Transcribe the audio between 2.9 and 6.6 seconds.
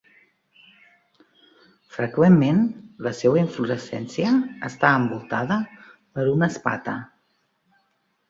la seua inflorescència està envoltada per una